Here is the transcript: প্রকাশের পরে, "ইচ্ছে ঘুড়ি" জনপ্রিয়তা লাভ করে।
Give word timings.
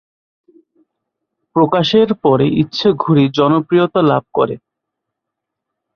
প্রকাশের 1.55 2.09
পরে, 2.23 2.45
"ইচ্ছে 2.61 2.87
ঘুড়ি" 2.93 3.25
জনপ্রিয়তা 3.29 4.01
লাভ 4.01 4.23
করে। 4.33 4.55